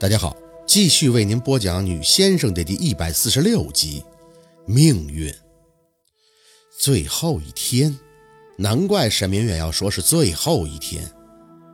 [0.00, 0.34] 大家好，
[0.66, 4.02] 继续为您播讲《女先生》的第一百四十六集。
[4.64, 5.30] 命运，
[6.78, 7.94] 最后一天，
[8.56, 11.06] 难怪沈明远要说是最后一天，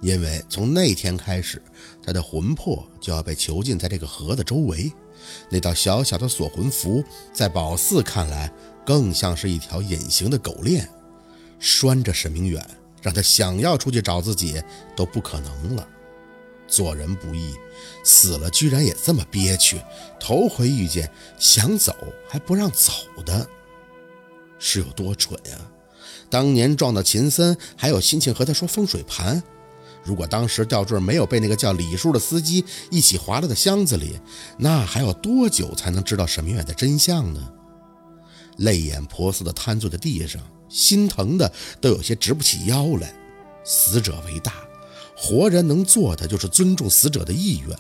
[0.03, 1.63] 因为从那天开始，
[2.05, 4.93] 他的魂魄就要被囚禁在这个河的周围。
[5.49, 8.53] 那道小小的锁魂符，在宝四看来，
[8.85, 10.89] 更像是一条隐形的狗链，
[11.61, 12.69] 拴着沈明远，
[13.01, 14.61] 让他想要出去找自己
[14.97, 15.89] 都不可能了。
[16.67, 17.55] 做人不易，
[18.05, 19.81] 死了居然也这么憋屈。
[20.19, 21.95] 头回遇见想走
[22.29, 22.93] 还不让走
[23.25, 23.49] 的，
[24.59, 25.59] 是有多蠢呀？
[26.29, 29.43] 当年撞到秦森，还有心情和他说风水盘。
[30.05, 34.21] 如果当时吊坠没有被那个叫李叔的司机一起划到的箱子里，
[34.59, 37.53] 那还要多久才能知道沈明远的真相呢？
[38.59, 43.15] 泪眼婆娑的瘫坐在地上，心疼的都有些直不起腰来。
[43.65, 44.53] 死者为大。
[45.17, 47.79] 活人能做的就是尊重死者的意愿，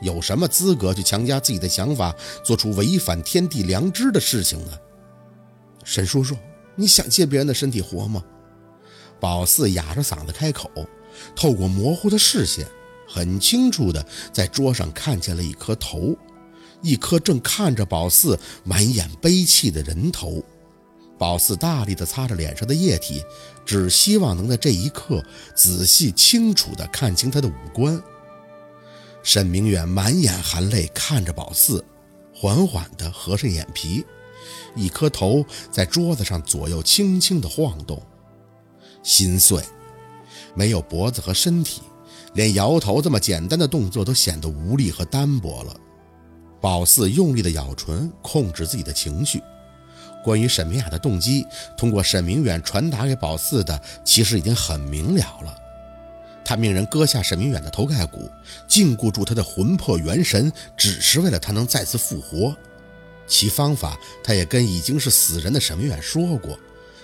[0.00, 2.14] 有什么资格去强加自己的想法，
[2.44, 4.72] 做出违反天地良知的事情呢？
[5.84, 6.36] 沈叔叔，
[6.74, 8.22] 你想借别人的身体活吗？
[9.20, 10.68] 宝四哑着嗓子开口，
[11.36, 12.66] 透过模糊的视线，
[13.08, 16.16] 很清楚的在桌上看见了一颗头，
[16.82, 20.42] 一颗正看着宝四满眼悲戚的人头。
[21.22, 23.24] 宝四大力地擦着脸上的液体，
[23.64, 28.02] 只希望能在这一刻仔细清楚地看清他的五官。
[29.22, 31.84] 沈明远满眼含泪看着宝四，
[32.34, 34.04] 缓缓地合上眼皮，
[34.74, 38.02] 一颗头在桌子上左右轻轻地晃动。
[39.04, 39.62] 心碎，
[40.56, 41.82] 没有脖子和身体，
[42.34, 45.76] 连摇头这么简单的动作都显得无力和单薄了。
[46.60, 49.40] 宝四用力地咬唇，控制自己的情绪。
[50.22, 55.54] 关于沈明雅的动机，通过沈明远传达给宝四的，其实已经很明了了。
[56.44, 58.30] 他命人割下沈明远的头盖骨，
[58.66, 62.56] 禁锢住他的魂魄元神，只是为了他能再次复活。
[63.26, 66.58] 其方法，他也跟已经是死人的沈明远说过，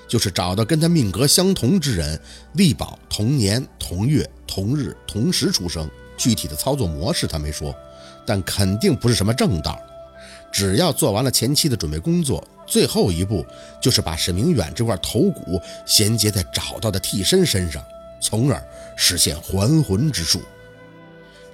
[0.09, 2.21] 就是找到跟他命格相同之人，
[2.55, 5.89] 力保同年同月同日同时出生。
[6.17, 7.75] 具体的操作模式他没说，
[8.27, 9.81] 但肯定不是什么正道。
[10.51, 13.45] 只要做完了前期的准备工作，最后一步
[13.81, 17.83] 就是把沈明远这块头骨衔接在找到的替身身上，
[18.21, 18.63] 从而
[18.97, 20.41] 实现还魂之术。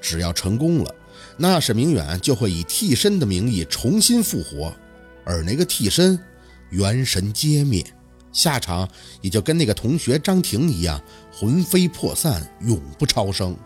[0.01, 0.95] 只要成功了，
[1.37, 4.73] 那沈明远就会以替身的名义重新复活，
[5.25, 6.19] 而那个替身
[6.71, 7.85] 元神皆灭，
[8.33, 8.89] 下场
[9.21, 11.01] 也就跟那个同学张婷一样，
[11.33, 13.57] 魂飞魄散，永不超生。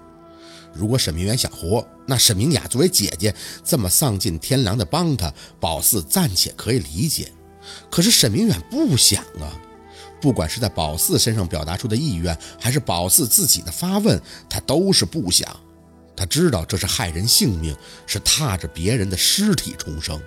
[0.75, 3.35] 如果沈明远想活，那沈明雅作为姐姐
[3.65, 7.33] 这么丧尽天良的帮他，宝四暂且可以理解。
[7.91, 9.53] 可是沈明远不想啊！
[10.21, 15.49] 不管是在宝四身上表达出的意愿，还是宝四自己的发问，他都是不想。
[16.17, 20.21] 他知道这是害人性命，是踏着别人的尸体重生。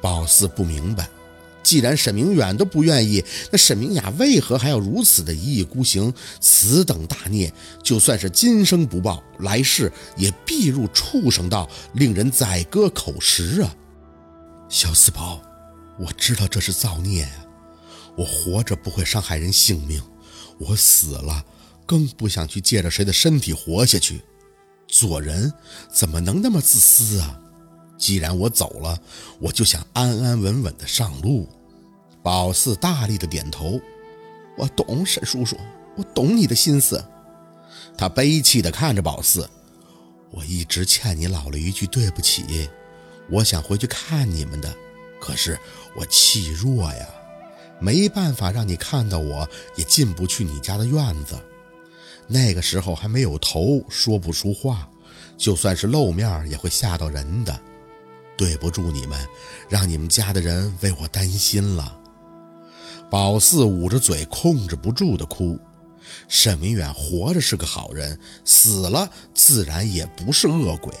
[0.00, 1.08] 宝四不明白。
[1.62, 6.12] 既然沈明远都不愿意，那沈明雅为何还要如此的一意孤行？
[6.40, 7.52] 此等大孽，
[7.82, 13.74] 就算是今生不报，来世也必入畜生道，令人宰割口食啊！
[14.68, 15.40] 小四宝，
[15.98, 17.46] 我知道这是造孽呀。
[18.16, 20.02] 我活着不会伤害人性命，
[20.58, 21.44] 我死了
[21.86, 24.22] 更不想去借着谁的身体活下去。
[24.88, 25.50] 做人
[25.90, 27.40] 怎么能那么自私啊？
[28.02, 29.00] 既然我走了，
[29.38, 31.48] 我就想安安稳稳的上路。
[32.20, 33.80] 宝四大力的点头，
[34.58, 35.56] 我懂沈叔叔，
[35.96, 37.04] 我懂你的心思。
[37.96, 39.48] 他悲戚的看着宝四，
[40.32, 42.68] 我一直欠你姥姥一句对不起。
[43.30, 44.74] 我想回去看你们的，
[45.20, 45.56] 可是
[45.96, 47.08] 我气弱呀，
[47.78, 51.38] 没办法让你看到我，也进不去你家的院子。
[52.26, 54.88] 那个时候还没有头，说不出话，
[55.36, 57.60] 就算是露面也会吓到人的。
[58.36, 59.18] 对不住你们，
[59.68, 61.98] 让你们家的人为我担心了。
[63.10, 65.58] 宝四捂着嘴，控制不住的哭。
[66.28, 70.92] 沈明远活着是个好人，死了自然也不是恶鬼。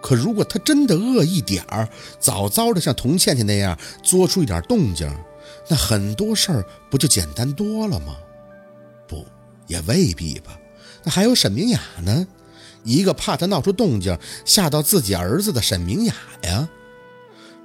[0.00, 1.88] 可如果他真的恶一点儿，
[2.20, 5.12] 早早的像童倩倩那样做出一点动静，
[5.68, 8.16] 那很多事儿不就简单多了吗？
[9.06, 9.26] 不，
[9.66, 10.58] 也未必吧。
[11.02, 12.26] 那还有沈明雅呢？
[12.84, 16.68] 一个怕他闹出动静吓到自己儿子的沈明雅呀，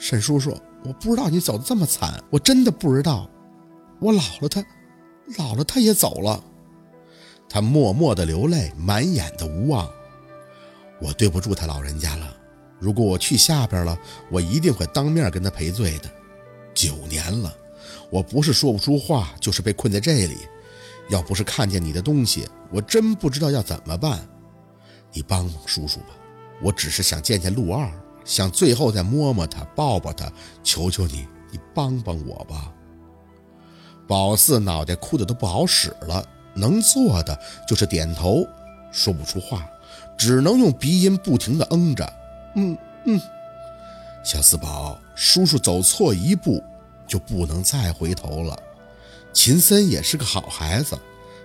[0.03, 0.53] 沈叔叔，
[0.83, 3.25] 我不知道你走的这么惨，我真的不知道。
[4.01, 4.61] 我姥姥她，
[5.37, 6.43] 姥姥她也走了。
[7.47, 9.89] 他默默的流泪，满眼的无望。
[10.99, 12.35] 我对不住他老人家了。
[12.79, 13.97] 如果我去下边了，
[14.29, 16.11] 我一定会当面跟他赔罪的。
[16.73, 17.55] 九年了，
[18.09, 20.35] 我不是说不出话，就是被困在这里。
[21.07, 24.19] 要不是看见你的东西，我真不知道要怎么办。
[25.13, 26.07] 你帮帮叔叔吧，
[26.61, 27.89] 我只是想见见陆二，
[28.25, 30.31] 想最后再摸摸他，抱抱他，
[30.63, 32.71] 求求你，你帮帮我吧。
[34.07, 38.45] 宝四脑袋哭得都不好使了，能做的就是点头，
[38.91, 39.67] 说不出话，
[40.17, 42.13] 只能用鼻音不停地嗯着。
[42.55, 43.19] 嗯嗯，
[44.23, 46.63] 小四宝，叔叔走错一步，
[47.07, 48.57] 就不能再回头了。
[49.33, 50.97] 秦森也是个好孩子，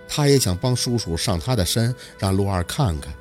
[0.07, 3.13] 他也想帮叔叔上他的身，让陆二看看。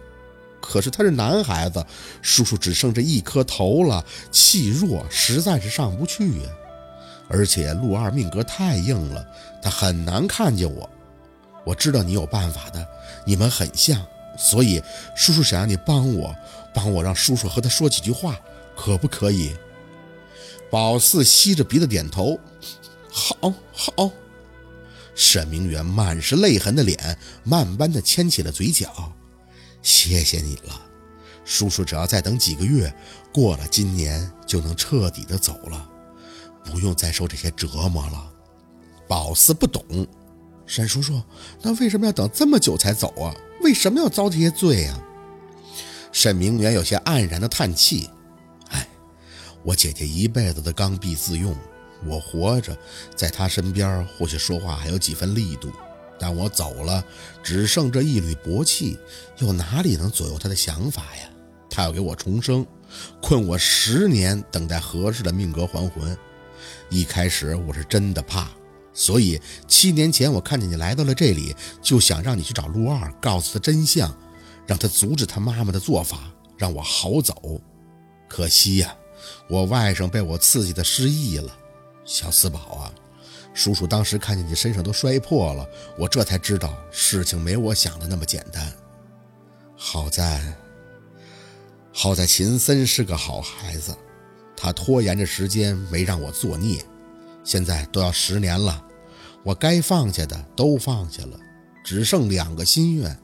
[0.70, 1.82] 可是他是男孩子，
[2.20, 6.48] 叔叔只剩这一颗头了，气弱，实在是上不去呀。
[7.26, 9.26] 而且陆二命格太硬了，
[9.62, 10.88] 他很难看见我。
[11.64, 12.86] 我知道你有办法的，
[13.24, 14.04] 你们很像，
[14.36, 14.82] 所以
[15.16, 16.36] 叔叔想让你帮我，
[16.74, 18.38] 帮我让叔叔和他说几句话，
[18.76, 19.56] 可不可以？
[20.70, 22.38] 宝四吸着鼻子点头，
[23.10, 24.10] 好，好。
[25.14, 29.14] 沈明远满是泪痕的脸，慢慢的牵起了嘴角。
[29.82, 30.80] 谢谢你了，
[31.44, 32.94] 叔叔只要再等几个月，
[33.32, 35.88] 过了今年就能彻底的走了。
[36.64, 38.30] 不用再受这些折磨了。
[39.06, 40.06] 宝四不懂，
[40.66, 41.22] 沈叔叔，
[41.62, 43.34] 那为什么要等这么久才走啊？
[43.62, 45.00] 为什么要遭这些罪啊？
[46.12, 48.10] 沈明远有些黯然的叹气
[48.68, 48.86] ：“哎，
[49.62, 51.56] 我姐姐一辈子的刚愎自用，
[52.04, 52.76] 我活着
[53.16, 55.72] 在她身边，或许说话还有几分力度，
[56.18, 57.04] 但我走了，
[57.42, 58.98] 只剩这一缕薄气，
[59.38, 61.28] 又哪里能左右他的想法呀？
[61.70, 62.66] 他要给我重生，
[63.20, 66.16] 困我十年，等待合适的命格还魂。”
[66.90, 68.48] 一开始我是真的怕，
[68.92, 74.12] 所以七年前我看见你来到了这里，就想让你去找陆二，告诉他真相，
[74.66, 77.60] 让他阻止他妈妈的做法，让我好走。
[78.26, 78.96] 可惜呀，
[79.48, 81.54] 我外甥被我刺激的失忆了。
[82.04, 82.92] 小四宝啊，
[83.58, 85.68] 叔叔当时看见你身上都摔破了，
[85.98, 88.72] 我这才知道事情没我想的那么简单。
[89.74, 90.40] 好在，
[91.92, 93.92] 好在秦森是个好孩子。
[94.56, 96.80] 他拖延着时间，没让我作孽。
[97.42, 98.80] 现在都要十年了，
[99.42, 101.36] 我该放下的都放下了，
[101.84, 103.18] 只剩两个心愿：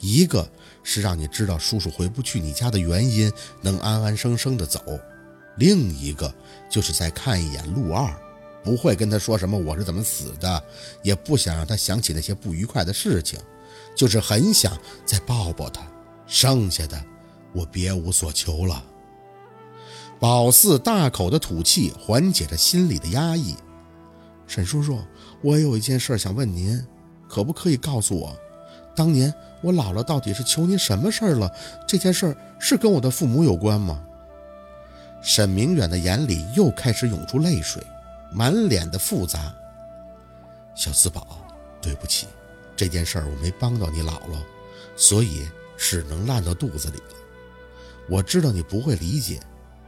[0.00, 0.50] 一个
[0.82, 3.32] 是让你知道叔叔回不去你家的原因，
[3.62, 4.80] 能安安生生的走；
[5.56, 6.34] 另一个
[6.68, 8.12] 就是再看一眼陆二，
[8.68, 10.62] 不会跟他说什么我是怎么死的，
[11.02, 13.40] 也不想让他想起那些不愉快的事情，
[13.96, 14.76] 就是很想
[15.06, 15.80] 再抱抱他。
[16.26, 17.02] 剩下的，
[17.54, 18.84] 我别无所求了。
[20.20, 23.54] 宝四大口的吐气，缓解着心里的压抑。
[24.46, 24.98] 沈叔叔，
[25.42, 26.78] 我有一件事想问您，
[27.26, 28.36] 可不可以告诉我，
[28.94, 29.32] 当年
[29.62, 31.50] 我姥姥到底是求您什么事儿了？
[31.86, 34.04] 这件事儿是跟我的父母有关吗？
[35.22, 37.82] 沈明远的眼里又开始涌出泪水，
[38.32, 39.54] 满脸的复杂。
[40.74, 41.38] 小四宝，
[41.80, 42.26] 对不起，
[42.76, 44.38] 这件事儿我没帮到你姥姥，
[44.96, 47.14] 所以只能烂到肚子里了。
[48.08, 49.40] 我知道你不会理解。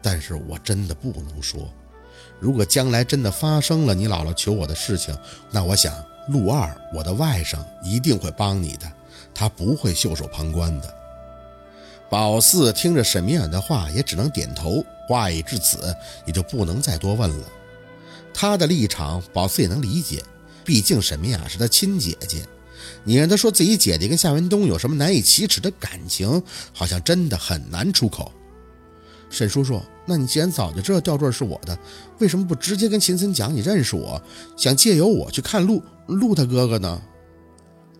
[0.03, 1.69] 但是我真的不能说，
[2.39, 5.15] 如果将来真的发生了你姥姥求我的事情，
[5.51, 5.95] 那我想
[6.29, 8.91] 陆二，我的外甥一定会帮你的，
[9.35, 10.95] 他不会袖手旁观的。
[12.09, 14.83] 宝四听着沈明远的话，也只能点头。
[15.07, 15.95] 话已至此，
[16.25, 17.47] 也就不能再多问了。
[18.33, 20.23] 他的立场，宝四也能理解，
[20.65, 22.45] 毕竟沈明雅是他亲姐姐，
[23.05, 26.43] 你让他说自己姐姐跟夏文东有什么难以启齿的感情，
[26.73, 28.33] 好像真的很难出口。
[29.29, 31.79] 沈叔叔，那你既然早就知道吊坠是我的，
[32.19, 34.21] 为什么不直接跟秦森讲你认识我，
[34.57, 37.01] 想借由我去看陆陆他哥哥呢？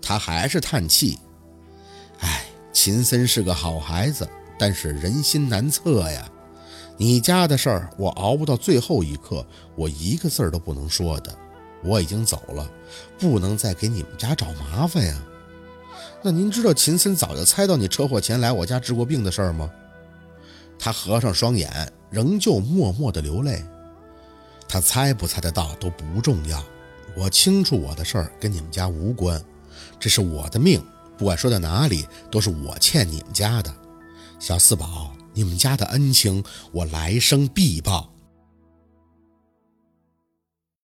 [0.03, 1.19] 他还是叹气，
[2.19, 6.29] 哎，秦森是个好孩子，但是人心难测呀。
[7.01, 9.43] 你家的事儿我熬不到最后一刻，
[9.75, 11.35] 我一个字儿都不能说的。
[11.83, 12.71] 我已经走了，
[13.19, 15.19] 不能再给你们家找麻烦呀。
[16.21, 19.71] 那您知道秦森早就猜到你车祸前来我家治过病的事儿吗？
[20.79, 23.65] 他合上双眼，仍旧默默的流泪。
[24.69, 26.63] 他猜不猜得到都不重要，
[27.17, 29.43] 我清楚我的事儿跟你们家无关，
[29.99, 30.85] 这是我的命，
[31.17, 33.75] 不管说到哪里都是我欠你们家的。
[34.39, 38.10] 小四宝，你们家的恩情我来生必报。